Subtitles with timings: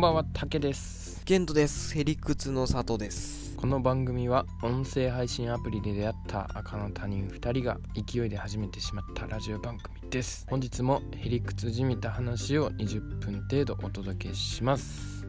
[0.00, 1.22] んばんは、たけです。
[1.26, 1.92] ケントです。
[1.92, 3.54] ヘリクツの佐藤です。
[3.54, 10.46] この番組は音声配信アプリで出会った赤の他人2人が勢いで始めてしまったラジオ番組です。
[10.48, 15.26] 本日もヘリクツじみた話を20分程度お届けします。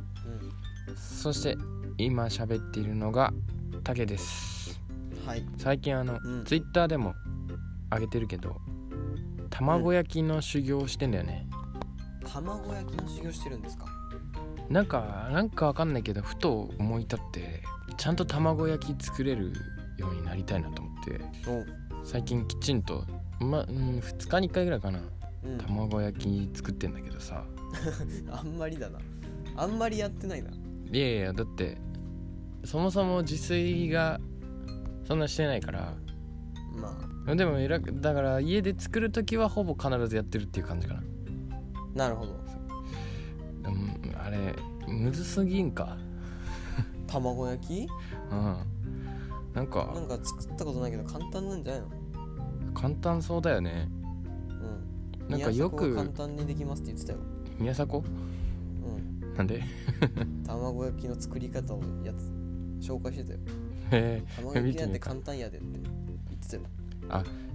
[0.95, 1.57] そして
[1.97, 3.33] 今喋っているのが
[3.83, 4.79] たけです。
[5.25, 5.45] はい。
[5.57, 7.13] 最近あの、うんツイッターでも
[7.91, 8.55] 上げてるけど
[9.49, 11.45] 卵焼きの修行をしてんだよね。
[12.25, 13.90] 卵焼きの修行してるんですか？
[14.71, 17.61] なんかなんかわかんないけどふと思い立って
[17.97, 19.51] ちゃんと卵焼き作れる
[19.97, 23.05] ようになりたいなと思ってお最近きちんと
[23.39, 25.01] まうん2日に1回ぐらいかな
[25.43, 25.57] うん。
[25.57, 27.43] 卵焼き作ってんだけどさ
[28.31, 28.99] あんまりだな。
[29.55, 30.49] あんまりやってないな。
[30.49, 31.77] いやいやだって
[32.63, 34.19] そもそも自炊が
[35.05, 35.93] そんなしてないから
[37.25, 42.33] までもえらだから家で作る時はほぼ必ずやってるっていう感じかなあ、なるほど。
[42.33, 44.00] うんあ
[44.31, 44.55] れ
[44.87, 45.97] むずすぎんか。
[47.07, 47.87] 卵焼き？
[48.31, 48.37] うん。
[49.53, 51.87] なんなかんか作ったことないけど簡単なんじゃないの？
[52.73, 53.89] 簡単そうだよね。
[55.27, 55.29] うん。
[55.29, 57.19] なんかよく簡単にできますって言ってたよ。
[57.59, 57.97] 宮迫？
[57.97, 58.01] う
[59.25, 59.33] ん。
[59.35, 59.61] なんで？
[60.47, 63.39] 卵焼きの作り方をやつ紹介してたよ。
[63.91, 64.23] へえ。
[64.37, 65.67] 卵焼きなんて簡単やでって
[66.29, 66.63] 言ってたよ。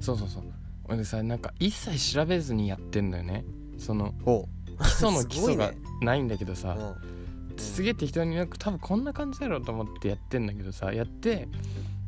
[0.01, 0.43] そうそうそう。
[0.85, 3.45] 俺さなんか一切調べずにやってんだよね。
[3.79, 4.47] そのほ
[4.79, 5.71] 基礎の基礎が。
[5.71, 7.59] ねないんだけどさ、うん。
[7.59, 11.49] すげえ適当になんか多分こんな感じだろうと思ってやってんだけどさやって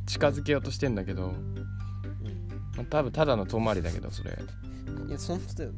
[0.07, 1.33] 近づけようとしてんだけど、
[2.77, 4.39] まあ多分ただの遠回りだけどそれ
[5.09, 5.71] いや、そんなだよ。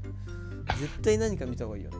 [0.78, 1.96] 絶対何か見た方がいいよね。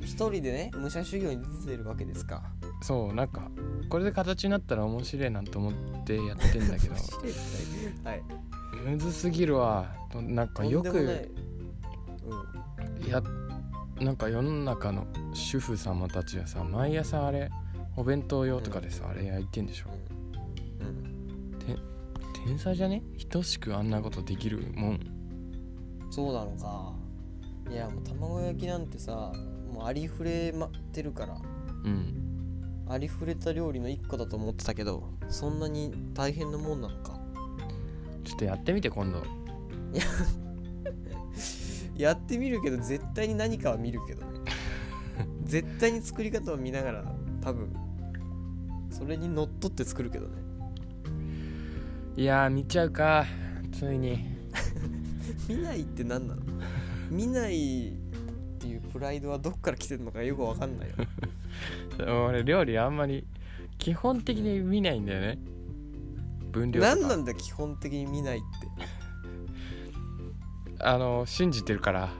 [0.00, 2.42] 一人でね、武者修行に出てるわけですか。
[2.82, 3.48] そうなんか
[3.88, 5.72] これで形になったら面白いなと思っ
[6.04, 6.94] てやってんだけど
[8.04, 8.22] はい。
[8.84, 11.30] むずすぎるわなんかよく
[13.06, 13.22] や
[14.02, 17.50] なんか世の中の主婦様たちはさ毎朝あれ
[17.96, 19.86] お弁当用とかでさ、あれ焼いてんでしょ
[20.80, 20.86] うん。
[20.86, 20.96] うん。
[22.46, 23.02] 天才じゃね？
[23.28, 25.00] 等しくあんなことできるもん
[26.10, 26.94] そうなのか。
[27.70, 29.32] いや、もう卵焼きなんてさ、
[29.72, 31.36] もうありふれまってるから、
[31.84, 32.18] うん
[32.88, 37.18] ありふれた料理の一個だと思ってたけど、そんなに大変なもんなのか。
[38.24, 39.24] ちょっとやってみて今度や
[42.12, 44.40] ってみるけど、絶対に何かは見るけどね。
[45.44, 47.72] 絶対に作り方を見ながら、多分、
[48.90, 50.42] それにのっとって作るけどね。
[52.16, 53.24] いやー見ちゃうか。
[53.72, 54.18] ついに。
[55.48, 56.42] 見ないって何なの？
[57.10, 57.92] 見ないっ
[58.58, 60.94] ていうプライドはどっから来てるのかよくわかんないよ。
[62.28, 63.26] 俺料理あんまり
[63.78, 65.38] 基本的に見ないんだよね。
[66.52, 68.61] 分量何なんだ基本的に見ないって
[70.82, 72.10] あの信じてるから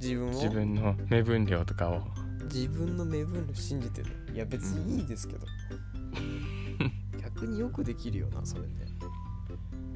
[0.00, 0.30] 自分を？
[0.30, 2.02] 自分の目分量とかを。
[2.44, 5.46] 自分の目分量信じてるいや別にいいですけど、
[7.20, 8.68] 逆によくできるよなそれね。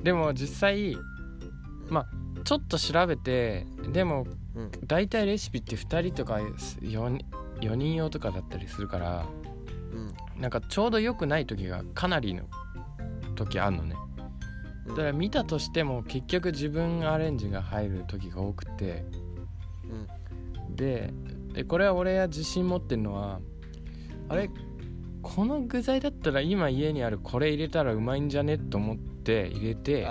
[0.03, 0.97] でも実際
[1.89, 2.07] まあ
[2.45, 4.71] ちょっと調べてでもうん。
[4.87, 7.25] 大体レシピって2人とか 4,
[7.61, 9.27] 4人用とかだったりするから
[9.93, 10.41] うん。
[10.41, 12.45] なんかちょうど良くない時がかなりの
[13.35, 13.95] 時あんのね。
[14.03, 14.08] うん
[14.89, 19.05] だから見たとしても結局自分アレンジが入る時が多くて。
[20.71, 21.13] で
[21.55, 23.41] でこれは俺は自信持ってるのは
[24.29, 24.51] あれ
[25.23, 28.59] この具材だったら今家にあるこれ入れたらうまいんじゃね？
[28.59, 30.07] と思って入れて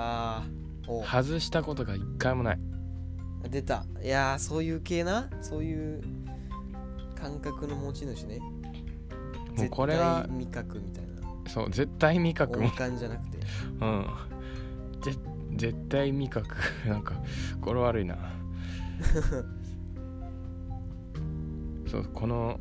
[1.05, 2.59] 外したことが一回もない。
[3.49, 3.85] 出た。
[4.03, 5.29] いやーそういう系な？
[5.41, 6.01] そういう
[7.15, 8.39] 感覚の持ち主ね。
[9.55, 11.49] もうこれは味覚みたいな。
[11.49, 12.67] そう絶対味覚も。
[12.67, 13.37] 音感じゃなくて。
[13.79, 14.05] うん
[15.01, 15.13] ぜ
[15.55, 16.55] 絶対味覚
[16.87, 17.15] なんか
[17.59, 18.17] 語呂悪いな。
[21.87, 22.59] そうこの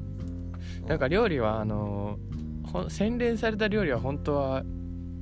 [0.87, 2.19] なんか料理はあの
[2.65, 4.63] ほん洗練された料理は本当は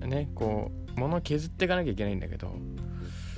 [0.00, 2.54] ねこう物を削っていかなきゃいけないんだけど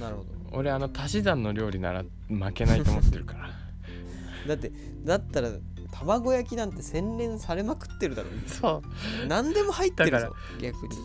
[0.00, 0.28] なるほど。
[0.52, 3.50] 俺あの足し算の料理なら負けないと思ってるから。
[4.48, 4.72] だって
[5.04, 5.50] だったら
[5.92, 8.28] 卵焼きなんて洗練されまくってるだろ。
[8.46, 8.82] そ
[9.24, 9.26] う。
[9.26, 10.96] 何でも入ってるだぞ逆に。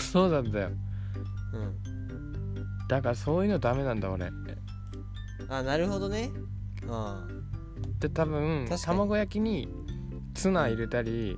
[0.00, 0.70] そうなんだよ
[1.52, 2.88] うん。
[2.88, 4.30] だからそういうのダメなんだ俺。
[5.48, 6.30] あなるほどね。
[6.88, 7.26] あ
[8.00, 8.98] で多分確かに。
[8.98, 9.68] 卵焼きに
[10.34, 11.36] ツナ入れたり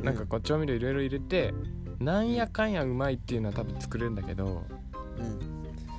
[0.00, 1.54] あなんかこう調味料いろいろ入れて
[1.98, 4.64] なんやかんやうまいっていうのは多分作れるんだけど
[5.18, 5.38] うん、うん、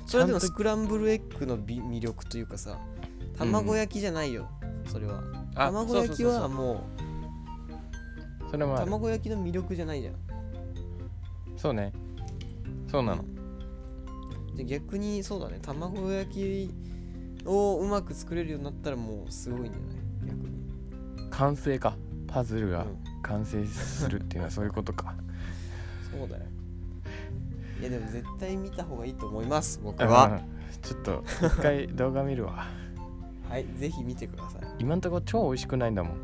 [0.06, 2.78] それはでもちゃんとスクランブルエッグのび魅力というかさ
[3.38, 4.48] 卵焼きじゃないよ、
[4.86, 5.22] それは。
[5.54, 6.76] あ卵焼きはそうもうそう
[8.40, 8.50] そう。
[8.52, 8.84] それもある。
[8.86, 10.14] 卵焼きの魅力じゃないじゃん。
[11.56, 11.92] そうね。
[12.90, 13.24] そうなの
[14.56, 16.70] で逆にそうだね卵焼き
[17.46, 20.36] をうまく作れるようになったらもうすごいんじゃない？
[20.36, 21.30] 逆に。
[21.30, 21.96] 完成か。
[22.26, 22.96] パズルがうん。
[23.22, 25.14] 完成するっていうのはそういうことか。
[26.10, 26.42] そうだよ。
[27.80, 30.26] いやでも絶対見た方がいいと思います僕は。
[30.26, 30.80] うん。
[30.82, 32.66] ちょっと一回動画見るわ。
[33.48, 34.62] はいぜひ見てください。
[34.78, 36.18] 今んとこ超美味しくないんだもん。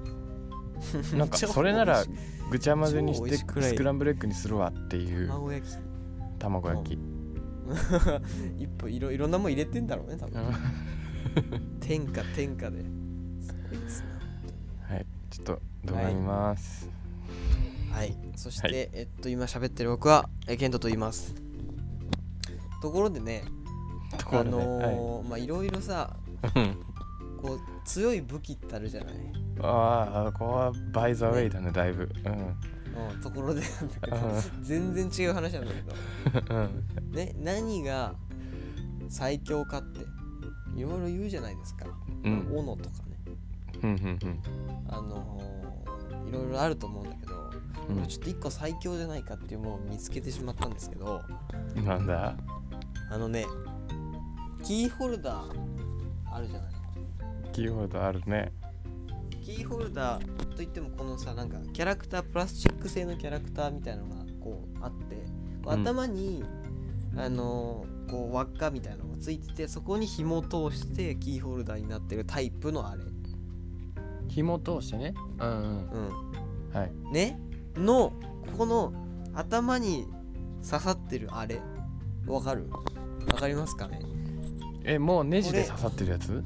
[1.17, 2.02] なんかそれなら
[2.50, 3.44] ぐちゃ混ぜにしてス
[3.75, 5.28] クランブルエッグにするわっていう。
[5.28, 5.76] 卵焼き。
[6.38, 6.99] 卵焼き、
[8.59, 10.43] 一歩いろいろんなもん入れてんだろうね多分。
[11.81, 12.83] 天下天下で。
[13.41, 14.07] すごいですね
[14.89, 15.07] はい。
[15.31, 16.89] ちょっと動画見ます、
[17.91, 18.17] はい。
[18.37, 18.75] そして、はい。
[18.93, 21.35] えっと今喋ってる僕はえケントと言います。
[22.81, 23.45] ところでね
[24.13, 26.77] あのーまあいろいろさはい
[27.41, 29.15] こう強い武器ってあるじゃない、
[29.61, 32.09] ああここはバイザーウェイだねだいぶ。
[32.25, 32.55] うん
[33.15, 34.21] うん、ところでなんだけどう
[34.61, 35.73] 全然違う話なんだ
[36.33, 36.55] けど。
[36.55, 36.85] うん。
[37.12, 38.15] ね何が
[39.09, 40.00] 最強かって
[40.77, 41.87] いろいろ言うじゃないですか、
[42.25, 42.49] うん。
[42.53, 43.19] 斧とかね。
[43.83, 44.43] うんうん
[44.89, 47.35] あのーいろいろあると思うんだけど、
[47.91, 47.99] うん。
[47.99, 51.21] 俺ちょっと一個最強じゃないかっていうものを見つけてしまったんですけど
[51.77, 52.35] うんなんだ？
[53.11, 53.47] あのね
[54.62, 55.53] キーホルダー
[56.33, 56.73] あるじゃない？
[57.53, 58.53] キーホルダーあるね
[59.43, 65.17] キーホルダーといってもこのさなんかキャラクタープラスチック製のキャラクターみたいなのがこうあって
[65.65, 65.83] こううん。
[65.83, 66.44] 頭に、
[67.17, 73.05] あのーこう輪っかみたいなのがついててそこに紐を通してキーホルダーになってるタイプのあれ。
[74.29, 75.15] 紐通してね。
[75.39, 75.91] うんうん。
[75.91, 76.79] うん。
[76.79, 76.93] はい。
[77.11, 77.41] ね？
[77.77, 78.12] の
[78.50, 78.93] ここの
[79.33, 80.06] 頭に
[80.69, 81.61] 刺さってるあれ。
[82.27, 82.69] わかる？
[83.33, 84.00] わかりますかね？
[84.85, 86.45] えもうネジで刺さってるやつ？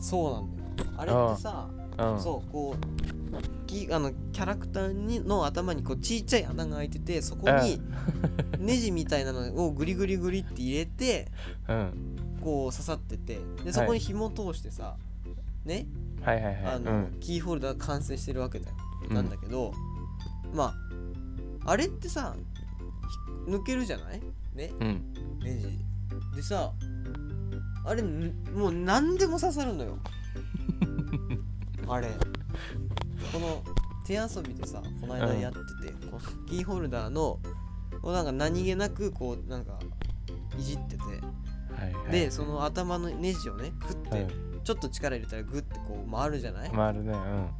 [0.00, 0.90] そうなんだよ。
[0.96, 2.20] あれってさうん。
[2.20, 7.80] そうこうきあのキャラクターにの頭にこうちっちゃい穴が開いててそこに
[8.58, 11.30] ネジみたいなのをグリグリグリって入れて
[11.68, 12.16] うん。
[12.42, 14.96] こう刺さっててでそこに紐通してさ、
[15.64, 15.86] ね？
[16.22, 16.64] はいはいはい。
[16.74, 17.16] あの、うん。
[17.20, 18.76] キーホルダー完成してるわけだよ、
[19.08, 19.72] うんなんだけど
[20.54, 20.74] ま
[21.64, 22.34] ああれってさ
[23.46, 24.20] ひ抜けるじゃない？
[24.54, 24.72] ね？
[24.80, 25.02] うん。
[25.42, 25.78] ネジ。
[26.36, 26.72] でさ
[27.86, 29.98] あれんもう何でも刺さるのよ
[31.88, 32.08] あれ。
[33.32, 33.62] この
[34.06, 37.38] 手遊びでさこの間やってて、このキーホルダーの
[38.02, 39.78] こうなんか何気なくこうなんか
[40.58, 41.02] いじってて。
[41.02, 41.10] は
[41.88, 42.12] いはい。
[42.12, 44.60] でその頭のネジをねグッて、うん。
[44.62, 47.12] ちょっと力入れたらグッてこう回るじゃない、回るね。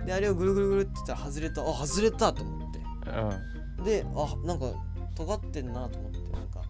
[0.06, 2.78] であれをぐるぐるぐるって言ったら外れたあ外れたと思って。
[3.10, 3.28] うん。
[3.28, 4.72] うんであなんか
[5.14, 6.62] 尖ってんなと思ってなんか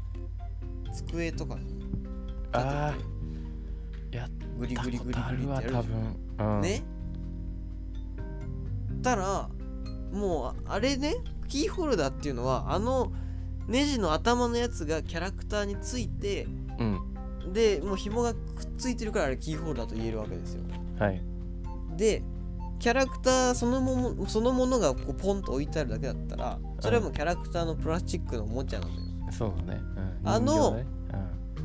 [0.93, 1.85] 机とかに。
[2.52, 4.17] あ立てて。
[4.17, 5.82] やっグリたグリグリグリってやるじゃん。
[5.82, 6.56] 多分。
[6.56, 6.61] うん。
[6.62, 6.82] ね？
[9.05, 9.49] たら
[10.12, 11.15] もうあれね
[11.49, 13.12] キーホルダーっていうのはあの
[13.69, 16.47] ネジの頭のやつがキャラクターについて
[16.79, 17.01] うん。
[17.53, 18.41] でもう紐がくっ
[18.79, 20.62] ついてるからあれキーホルダーと言えるわけですよ。
[20.99, 21.21] はい。
[21.97, 22.23] で
[22.79, 29.00] キャラクターそのものそのものがこうポンと置いてあるだけだったらそれはもうキャラクターのプラスチックのおもちゃなのよ。
[29.31, 29.81] そうだね。
[30.23, 30.29] うん。
[30.29, 30.87] あの人形ね。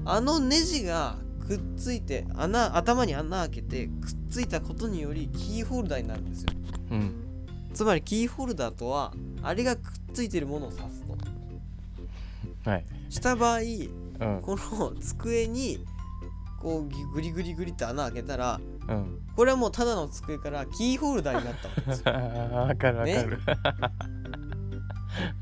[0.06, 3.94] あのネジがくっついて穴頭に穴開けてくっ
[4.30, 6.54] ついたことによりキーホルダーになるんですよ。
[6.92, 7.29] うんうん
[7.74, 9.82] つまりキーホルダーとはあれがくっ
[10.14, 11.04] ついてるものを指す
[12.64, 12.70] と。
[12.70, 12.86] はい。
[13.10, 14.42] した場合うん。
[14.42, 15.86] この机に
[16.62, 19.20] こうギグリグリグリって穴開けたらうん。
[19.36, 22.14] これはもうただの机からキーホルダーになったわけですよ。
[22.58, 23.40] わかるわかる。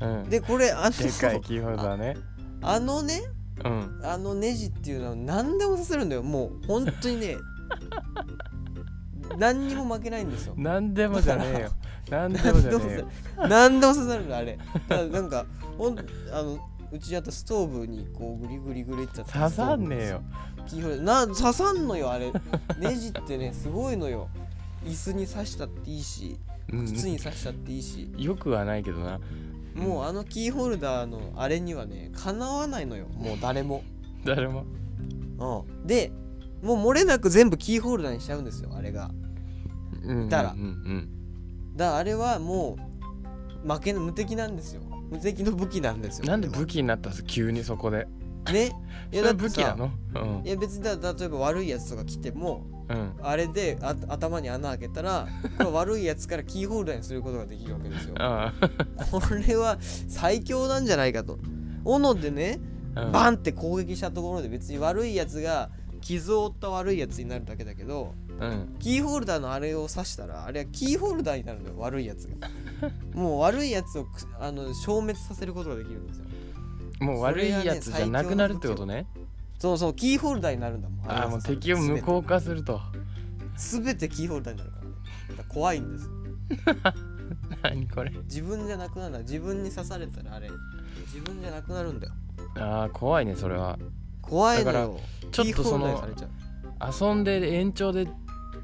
[0.00, 0.30] うん。
[0.30, 2.16] でこれあのでかいキーホルダーね。
[2.62, 3.22] あのね
[3.64, 4.00] うん。
[4.04, 6.22] あのネジっていうのは何でも刺せるんだよ。
[6.22, 7.36] もう本当にね
[9.38, 10.54] 何にも負けないんですよ。
[10.56, 11.70] なんでもじゃねえよ
[12.10, 13.04] なんでもじゃね
[13.36, 14.58] 何でも刺さるのあれ。
[14.88, 15.46] なんか
[15.76, 16.58] ほんあの
[16.90, 20.22] うちにあったストーブにこうグリグリグリってやって刺さんねえよ。
[20.66, 22.32] キーホルダーな刺さんのよあれ。
[22.78, 24.28] ネジってねすごいのよ。
[24.84, 26.38] 椅子に刺したっていいし
[26.72, 26.84] うん。
[26.86, 29.20] 靴に刺したっていいし、よくはないけどな。
[29.74, 33.06] もうあのキーホルダーのあれにはねかなわないのよ。
[33.08, 33.82] もう誰も、
[34.24, 34.64] 誰も。
[35.38, 36.10] うん、で
[36.62, 39.10] もう漏れなく全部キーホルダーにしちゃうんですよあれが。
[40.02, 41.08] うんたらうんうん。
[41.08, 41.17] だか
[41.78, 42.76] らあれはも
[43.64, 44.82] う負け無敵なんですよ。
[45.10, 46.26] 無敵の武器なんですよ。
[46.26, 48.06] なんで武器になったんです急にそこで。
[48.52, 48.72] ね？
[49.12, 49.90] いやだってさ武器なの？
[50.14, 50.46] うん。
[50.46, 53.12] いや別にだ例えば悪いやつとか来てもうん。
[53.22, 55.26] あれであ頭に穴開けたら
[55.72, 58.14] 悪いやつからキーホルダーにすることができるわけですよ。
[58.20, 58.52] あ
[59.10, 61.38] これは最強なんじゃないかと。
[61.84, 62.60] 斧でね
[62.94, 63.12] あうん。
[63.12, 65.70] バンって攻撃したところで別に悪いやつが
[66.00, 68.76] 傷を負った悪いやつになるだけだけどうん。
[68.78, 72.48] キーホルダーのあれを刺したらあれはキーホルダーになるんだよ悪いやつが。
[73.14, 76.24] もう悪いやつをくあの消滅させることができるんですよ。
[77.00, 79.06] もう悪いやつじゃなくなるってことね。
[79.58, 82.80] そうそうキーホルダーになるんだもんああもう敵を無効化すると。
[83.56, 84.84] すべてキーホルダーになるから。
[84.84, 84.90] ね
[85.30, 86.10] だから怖いんです。
[87.62, 88.10] 何これ。
[88.24, 89.18] 自分じゃなくなるんだ。
[89.20, 90.48] 自分に刺されたらあれ。
[91.06, 92.12] 自分じゃなくなるんだよ。
[92.56, 93.78] あー怖いねそれは。
[94.22, 95.00] 怖いのだよ
[95.32, 97.08] ちょっとそキーホルダーにのされちゃう。
[97.10, 98.08] 遊んで延長で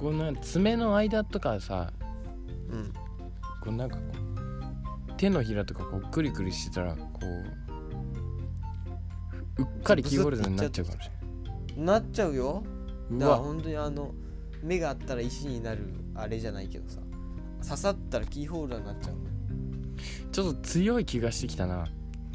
[0.04, 1.90] こ爪の間とかさ
[2.68, 2.92] うん。
[3.62, 4.02] こうなんかこ
[5.08, 7.20] う手のひらとかこうクリクリしてたらこ
[9.58, 11.10] ううっかりキーホルダーになっちゃうかもし
[11.76, 12.62] なっちゃうよ。
[13.10, 14.12] れないだから本当にあの
[14.62, 17.00] 目があったら石になるあれじゃないけどさ。
[17.66, 19.14] 刺さったらキーホルダーになっちゃう
[20.32, 21.86] ちょっと強い気がしてきたな。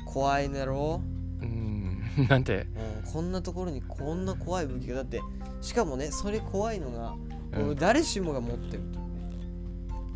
[0.08, 1.04] 怖いだろ。
[1.42, 2.02] うん。
[2.28, 2.66] なんて。
[3.04, 4.96] うんこんなところにこんな怖い武器が。
[4.96, 5.22] だって
[5.62, 7.16] しかもねそれ怖いのが、
[7.54, 7.76] うん。
[7.76, 8.84] 誰しもが持ってる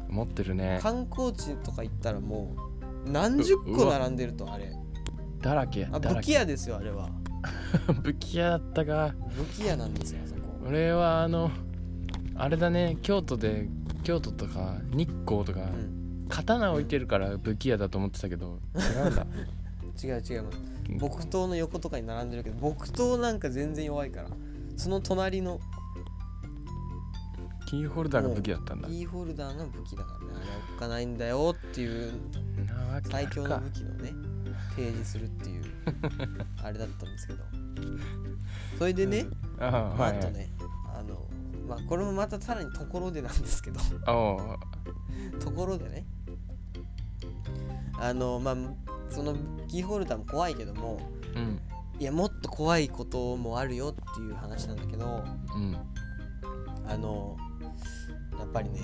[0.09, 0.79] 持ってるね。
[0.81, 2.55] 観光地とか行ったらも
[3.05, 4.73] う何十個並んでるとあれ。
[5.41, 6.15] だらけあだらけ。
[6.15, 7.09] 武器屋ですよあれは。
[8.03, 9.13] 武器屋だったか。
[9.35, 10.41] 武器屋なんですよあそこ。
[10.67, 11.51] 俺はあの
[12.35, 13.67] あれだね京都で
[14.03, 16.27] 京都とか日光とか、うん。
[16.29, 19.25] 刀置いてるから武器屋だと思ってたけど違うんだ。
[20.03, 20.45] 違う違う。
[20.89, 24.29] 木刀の横とかに並んでるけど木刀なんか全然弱いから
[24.75, 25.59] その隣の
[27.65, 28.87] キーホルダーが武器だったんだ。
[28.87, 30.33] キーホルダーが武器だからね。
[30.35, 32.13] あれおっかないんだよっていう
[33.09, 34.13] 最強の武器のね
[34.75, 35.63] 提示するっていう
[36.63, 37.39] あれだったんですけど。
[38.77, 39.25] それでね、
[39.59, 40.19] あまあ、はいはい。
[40.19, 40.51] あとね
[40.97, 41.27] あの
[41.67, 43.79] まあこれもまたさらにところでなんですけど。
[45.39, 46.05] ところでね
[47.99, 48.55] あのまあ
[49.09, 49.35] その
[49.67, 50.99] キーホルダーも怖いけども
[51.35, 51.59] うん。
[51.99, 55.23] いやもっと怖いこともあるよっていう話なんだけど
[55.55, 55.77] うん。
[56.87, 57.37] あの
[58.43, 58.81] やっぱりね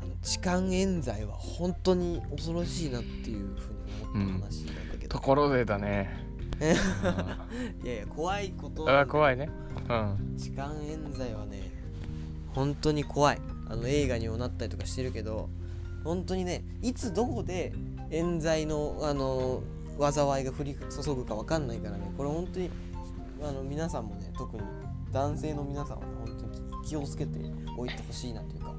[0.00, 6.26] あの痴漢冤罪は本当に恐ろしいなっていうふうに思った話なんだけど、ところでだね。
[7.84, 9.50] いやいや怖いことああ怖いね。
[9.88, 10.36] うん。
[10.36, 11.70] 痴漢冤罪はね
[12.54, 13.38] 本当に怖い。
[13.68, 15.50] あの映画にもなったりとかしてるけど
[16.02, 17.74] 本当にねいつどこで
[18.10, 19.62] 冤罪のあの
[20.00, 22.10] 災いが降り注ぐか分かんないからね。
[22.16, 22.70] これ本当に
[23.42, 24.62] あの皆さんもね特に
[25.12, 27.38] 男性の皆さんはね本当に気気をつけて
[27.78, 28.74] おいてほしいなというか。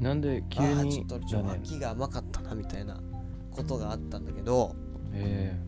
[0.00, 1.60] なんで急ああーちょにっとちょっとだね。
[1.62, 3.00] 脇が甘かったなみたいな
[3.50, 4.74] ことがあったんだけど。
[5.12, 5.58] え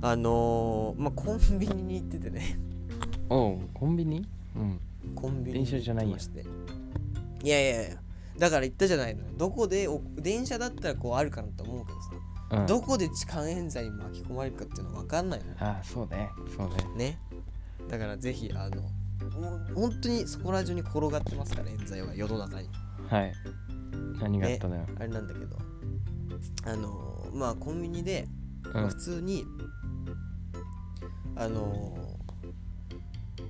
[0.00, 2.58] あのー、まあコンビニに行っててね。
[3.30, 4.26] ー、おうコンビニ？
[4.54, 4.80] うん。
[5.14, 6.10] コンビニ電車じゃないん。
[6.10, 6.20] やい
[7.42, 7.96] やいやいや。
[8.38, 9.28] だから言ったじゃないのよ。
[9.38, 12.10] どこでお電車だったらこうあるかなと思うけどさ、
[12.50, 12.66] うん。
[12.66, 15.56] どこで痴漢冤罪に巻き込まれるかっていうの分かんないのよ。
[15.60, 16.28] ああそうね。
[16.54, 16.74] そうね。
[17.12, 17.18] ね。
[17.88, 18.82] だからぜひあの
[19.74, 22.14] 本当にそこら中に転がってますから冤罪は。
[22.14, 22.68] 世の中に。
[23.08, 23.32] はい。
[24.20, 25.56] 何があったのよ、あれなんだけど。
[26.66, 28.26] あのまあコンビニで、
[28.72, 29.44] 普通に
[31.36, 31.96] あの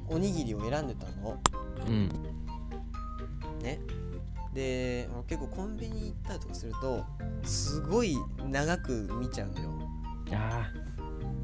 [0.09, 1.41] おにぎりを選んでたの。
[1.87, 2.09] うん。
[3.63, 3.81] ね。
[4.53, 7.05] で結構コンビニ行ったりとかすると
[7.43, 8.17] すごい
[8.49, 9.71] 長く見ちゃうのよ。
[10.33, 10.71] あ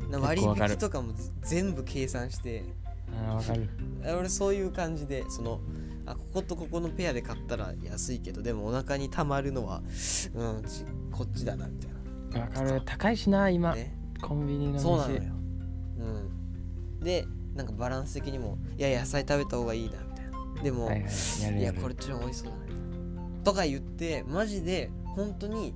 [0.08, 2.62] な割引とかも全部計算して。
[2.62, 2.64] ー
[3.28, 3.68] あーわかる。
[3.68, 5.60] あ俺そういう感じでその
[6.06, 9.82] あこことここのペアで買ったら安いけどでもお腹にたまるのは
[10.34, 12.80] うんちこっちだなみたいわかる。
[12.84, 13.96] 高いしな今、なね。
[14.22, 14.82] コンビニの飯。
[14.82, 15.20] そうなのよ。
[15.98, 17.00] うん。
[17.00, 20.62] でなんかバランス的にもいや野菜食べた方がいいなみたいな。
[20.62, 21.58] でも、はいはい。
[21.58, 23.42] いやこれちょっと美味しそうだな。
[23.42, 25.74] とか言ってマジで本当に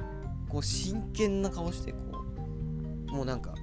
[0.48, 1.98] こう真剣な顔してこ
[3.08, 3.54] うもうなんか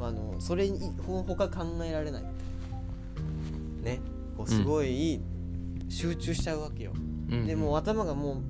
[0.00, 2.24] あのそれにほ他考えられない
[3.84, 4.00] ね
[4.36, 5.20] こうすごい
[5.88, 7.46] 集中しちゃうわけよ、うん。
[7.46, 8.42] でもう頭がも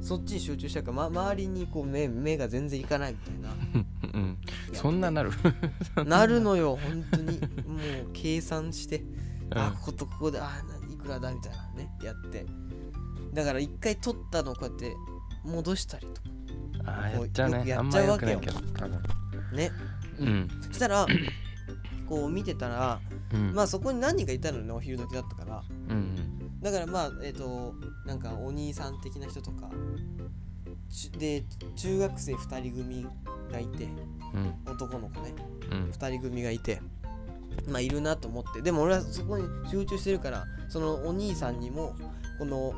[0.00, 3.54] うそっちに集中しちゃうから、ま、周りにこう目目が全然いかないみたいな。
[4.12, 4.38] うん。
[4.72, 5.30] そんななる？
[6.04, 7.38] なるのよ本当に。
[7.38, 9.04] もう計算して、
[9.50, 9.58] うん。
[9.58, 12.44] あこことここであないくらだみたいなねやって。
[13.32, 14.92] だから一回取ったのをこうやって
[15.44, 16.28] 戻したりとか。
[16.84, 17.64] ああやっちゃうね。
[17.66, 18.40] やっちゃうわけよ。
[18.40, 18.60] くないけど。
[18.74, 19.02] 多分
[19.56, 19.70] ね。
[20.18, 20.48] うん。
[20.66, 21.06] そしたら
[22.12, 23.00] こう見てたら
[23.32, 23.54] うん。
[23.54, 25.62] まあそこに何人かいたのねお昼時だったから。
[25.88, 27.74] うんだからまあえっ、と
[28.06, 29.68] なんかお兄さん的な人とか
[30.88, 31.42] ちで
[31.74, 33.06] 中学生2人組
[33.50, 33.88] がいて
[34.34, 34.54] うん。
[34.70, 35.32] 男の子ね。
[35.70, 35.90] うん。
[35.90, 36.82] 2人組がいて
[37.66, 38.60] まあいるなと思って。
[38.60, 41.96] でも俺はそこに集中してるからそのお兄さんにも
[42.38, 42.74] この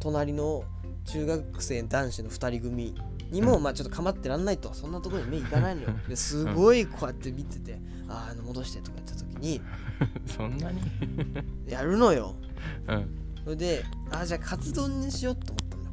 [0.00, 0.64] 隣の
[1.06, 2.94] 中学生男子の2人組
[3.30, 3.62] にも、うん。
[3.62, 4.74] まあちょっと構ってらんないと。
[4.74, 5.88] そんなところに目いかないのよ。
[6.06, 9.60] ですごいこうやって見ててあの戻してとか言った時に
[10.26, 10.80] そんなに？
[11.70, 12.34] やるのよ。
[12.88, 13.06] うん。
[13.44, 15.90] それであーじゃあカツ丼にしようと思ったのよ。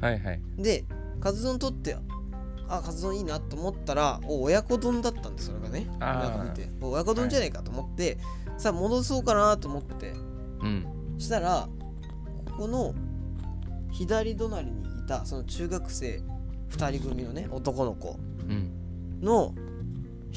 [0.00, 0.40] はいはい。
[0.58, 0.84] で
[1.20, 1.96] カツ丼取って
[2.68, 5.86] あカツ丼いいなと思ったらお親子丼だったんですそれがね。
[5.98, 6.70] なんか見て。
[6.80, 8.18] お親子丼じゃないかと思って、
[8.58, 10.12] さあ戻そうかなと思って。
[10.60, 10.86] うん。
[11.18, 11.68] したら
[12.58, 12.94] この
[13.90, 16.22] 左隣にいたその中学生
[16.70, 18.18] 2人組のね男の子
[18.48, 18.70] うん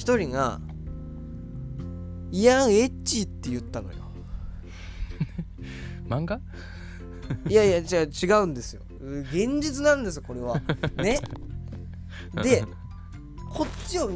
[0.08, 0.60] の1人が
[2.32, 3.98] 「イアン・エッチ」って言ったのよ。
[6.08, 6.40] 漫画？
[7.48, 8.82] いやいやじゃあ違うんですよ。
[9.00, 10.60] う現実なんですよこれは。
[10.98, 11.20] ね。
[12.44, 12.66] で
[13.50, 14.12] こっちを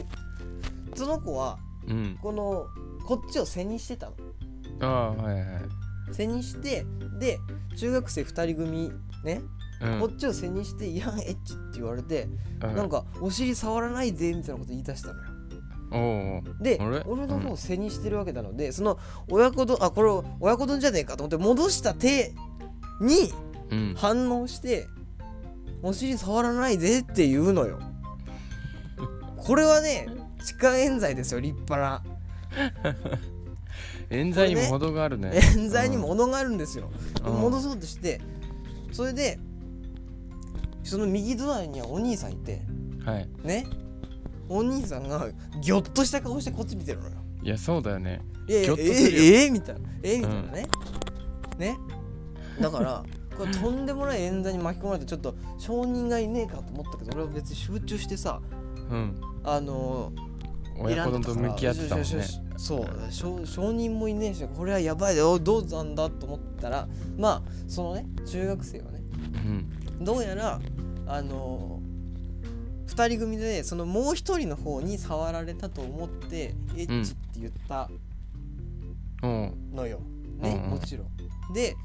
[0.96, 2.18] その子はうん。
[2.22, 2.68] この
[3.06, 4.16] こっちを背にしてたの。
[4.82, 5.62] ああはいはい
[6.12, 6.86] 背にして
[7.20, 7.40] で
[7.78, 8.92] 中学生2人組
[9.24, 9.42] ね、
[9.82, 10.00] うん。
[10.00, 12.28] こっちを背にして「イアン・エッチ」って言われて、
[12.62, 15.33] うんなんか「お尻触らないで」みたいなこと言い出したのよ
[16.60, 18.98] で俺の方を背にしてるわけなので、その
[19.30, 20.10] 親子丼あこれ
[20.40, 22.34] 親子丼じゃねえかと思って戻した手
[23.00, 23.32] に
[23.70, 23.96] うん。
[23.96, 24.88] 反応して
[25.82, 27.80] 「お尻触らないで」って言うのよ。
[29.38, 30.08] これはね
[30.46, 32.04] 痴漢冤罪ですよ立派な。
[34.10, 35.32] 冤罪にも程があるね。
[35.58, 36.90] 冤罪にも程があるんですよ、
[37.26, 37.34] うん。
[37.42, 38.22] 戻そうとして
[38.92, 39.40] それで
[40.84, 42.62] その右隣にはお兄さんいて
[43.06, 43.28] はい。
[43.44, 43.66] ね？
[44.50, 45.28] お兄さんが
[45.62, 47.16] ギョッとした顔してこっち見てるのよ。
[47.44, 48.22] いやそうだよね。
[48.48, 49.90] いやいやえー、えーみたいな。
[50.02, 50.68] えー、みたいなね、
[51.58, 51.78] ね。
[52.60, 53.04] だから
[53.38, 58.42] これとんでもない冤罪に巻き込まれてちょっと証人がいねえかと思ったけど俺は別に集中してさ
[58.90, 59.20] うん。
[59.44, 62.26] あのー、親子丼と向き合ってたもんね。
[62.56, 69.02] そう証証人もいねえしこれはやばいよどうなんだと思ったらまあそのね中学生はね
[70.00, 70.06] うん。
[70.06, 70.62] どうやら
[71.08, 71.73] あのー、
[72.94, 77.90] 2人組でそのもう1人の方に触られたと思ってエッチって言った
[79.22, 80.00] のよ、
[80.40, 80.64] ね、うん。
[80.64, 81.08] うんもちろん。
[81.54, 81.76] で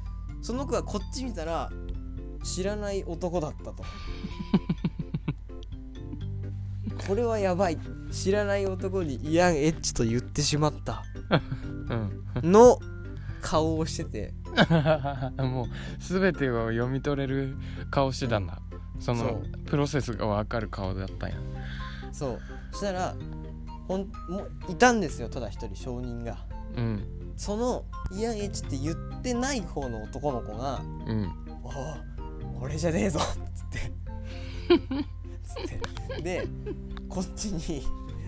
[0.41, 1.71] その子がこっち見たら
[2.43, 3.83] 知らない男だったと。
[7.07, 7.77] これはやばい。
[8.11, 11.03] 知らない男にイアン・エッチと言ってしまった。
[11.89, 11.95] う
[12.45, 12.51] ん。
[12.51, 12.79] の
[13.41, 14.33] 顔をしてて。
[15.37, 15.67] もう
[15.99, 17.55] 全てを読み取れる
[17.89, 18.61] 顔してたんだ
[18.99, 21.35] そのプロセスが分かる顔だったんや。
[22.11, 22.39] そう。
[22.71, 23.15] そしたら
[23.87, 26.37] ほんもいたんですよただ一人証人が。
[26.75, 27.03] うん。
[27.35, 31.31] そのイアン・エッチって言ってない方の男の子がうん
[31.63, 31.69] 「お
[32.59, 33.23] お俺じゃねえぞ」っ
[33.55, 33.91] つって。
[35.43, 36.21] つって。
[36.21, 36.47] で
[37.07, 37.83] こっちに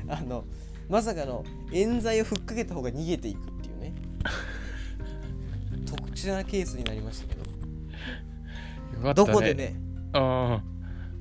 [0.08, 0.46] あの
[0.90, 3.94] まさかの冤罪をふっかけた方が逃げていくっていうね。
[5.86, 7.48] 特殊なケースになりましたけど、よ
[9.04, 9.81] かったどねこでね
[10.13, 10.62] あ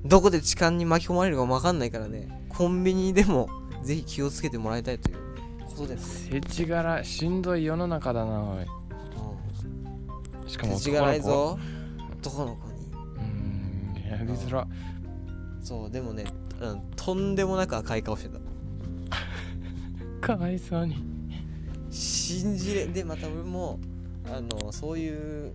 [0.04, 2.28] どこで痴漢に巻き込まれるかも分かんないからね。
[2.48, 3.48] コンビニでも
[3.82, 5.16] ぜひ気をつけてもらいたいという
[5.66, 8.66] ことであす、世知辛しんどい世の中だなおい。
[10.50, 11.58] しかも手違がないぞ。
[12.20, 12.86] 男の子に。
[13.96, 14.10] うん。
[14.10, 14.66] やりづら。
[15.62, 16.24] そうでもね、
[16.60, 18.40] うん、とんでもなく赤い顔してた。
[20.26, 20.96] かわいそうに。
[21.90, 23.78] 信じれでまた俺も
[24.26, 25.54] あのそういう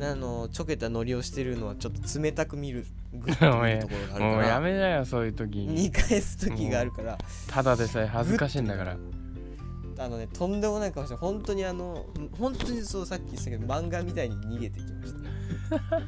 [0.00, 5.84] あのちょけたノリをしてるのはちょっと冷たく見るぐらいのもうやところがある もうやからめなよそういう時に。
[5.84, 7.18] 見返す時があるから。
[7.48, 8.96] ただでさえ恥ずかしいんだから。
[9.98, 12.06] あのねとんでもない顔して本当にあの
[12.38, 16.00] 本当にそうさっき言ってたけど漫画みたいに逃げてきました。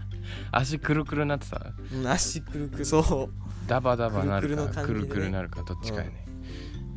[0.59, 1.73] 足くるくるなってた？
[1.93, 3.69] うん足くるくるそう。
[3.69, 6.27] ダバダバなるくるくるのかくるくるなるかどっちかやね、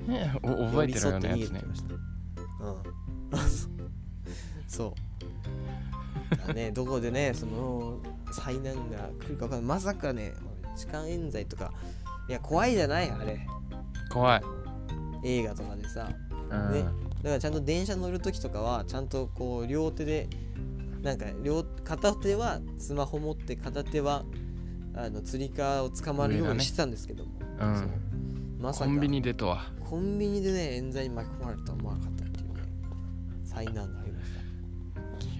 [0.08, 1.63] ねお覚えてるようなやつね。
[2.62, 3.39] うん。
[4.67, 4.91] そう。
[4.91, 5.07] だ
[6.54, 8.00] ねどこでねその
[8.32, 9.62] 災難が来るか分かんない。
[9.62, 10.34] まさかね
[10.76, 11.72] 痴漢冤罪とか。
[12.30, 13.40] いや怖いじゃないあれ。
[14.12, 14.42] 怖い、
[15.24, 16.10] 映画とかでさ。
[16.50, 16.72] うん。
[16.74, 16.84] ね。
[16.84, 20.28] だからちゃんと電車乗る時とかはちゃんとこう両手で
[21.02, 24.24] なんか両片手はスマホ持って片手は
[24.94, 27.92] あの釣り革を捕まるようにしてたんですけども、うん。
[28.60, 28.86] まさか。
[28.86, 29.66] コンビニでとは。
[29.90, 32.62] コンビニでね冤罪に巻き込まれるとは思わなかったっていうね。
[33.46, 34.40] 災難がありました。
[34.42, 34.47] 気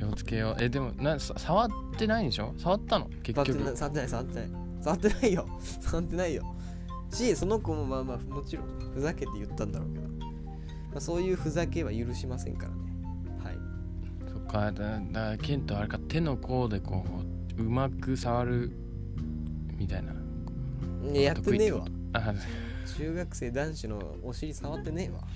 [0.10, 0.64] をつけよう。
[0.64, 2.54] えでもなさ触ってないんでしょ？
[2.58, 3.10] 触ったの？
[3.24, 4.50] 結触ってな局い触ってない触ってない。
[4.82, 5.48] 触ってないよ。
[5.82, 6.56] 触ってないよ。
[7.12, 10.14] しその子もまあまあもちろんふざけて言ったんだろうけど、ま
[10.98, 12.78] あ、そういうふざけは許しませんからね。
[13.44, 13.58] はい。
[14.32, 14.72] そっか。
[14.72, 17.06] だだケントあれか手の甲でこ
[17.58, 18.72] ううまく触る
[19.78, 20.14] みたいな。
[21.14, 21.86] いややってねえわ。
[22.98, 25.22] 中学生男子のお尻触ってねえわ。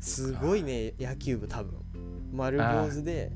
[0.00, 1.74] すごいね野球部多分
[2.32, 3.32] 丸坊主で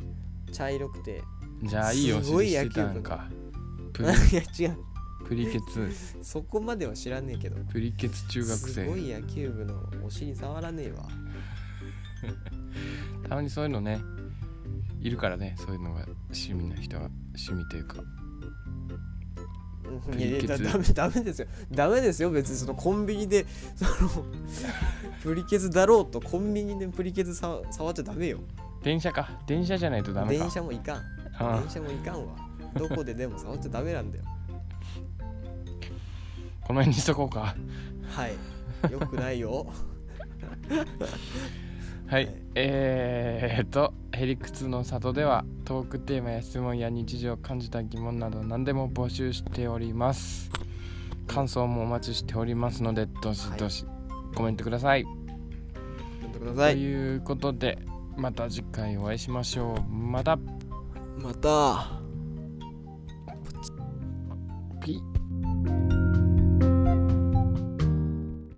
[0.53, 1.23] 茶色くて。
[1.63, 3.29] じゃあいいおすごい尻してた野球部んか。
[3.93, 4.77] プ いリや違う。
[5.27, 5.91] プリケツ。
[6.23, 7.57] そこまでは知らねえけど。
[7.71, 11.09] プリケツ中学すご生い野球部のお尻触らねえわ。
[13.29, 14.01] たまにそういうのね
[15.01, 18.03] いるからねそういうのが趣味な人は趣味というか。
[20.11, 20.19] うん。
[20.19, 21.49] いやいやダメダメですよ。
[21.71, 22.57] ダメですよ別に。
[22.57, 24.27] そのコンビニでその
[25.23, 28.41] プリケツだろうとコンビニでプリケツさ触っちゃダメよ
[28.83, 29.31] 電車か。
[29.47, 30.43] 電車じゃないとダメか。
[30.45, 31.03] 電車もいかん。
[31.39, 32.35] あ電車もいかんわ。
[32.77, 34.25] どこででも触っちゃダメなんだよ。
[36.63, 37.55] この辺にしとこうか。
[38.09, 38.93] はい。
[38.93, 39.67] よくないよ。
[42.07, 42.35] はい、はい。
[42.55, 50.51] えーっとヘリクツの里ではトークテーマや質問や日常を感じた疑問など何でも募集しております。
[51.27, 53.87] 感想もお待ちしておりますのでどしどし
[54.35, 55.09] コメントください、と
[56.71, 56.81] い。
[56.83, 57.79] いうことで
[58.17, 59.93] また次回お会いしましょう。
[59.93, 60.37] また。
[61.17, 62.01] また。
[64.81, 65.01] ピ